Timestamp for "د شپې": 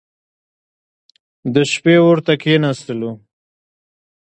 1.53-1.95